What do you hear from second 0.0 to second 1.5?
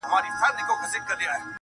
په لسگونو انسانان یې وه وژلي.!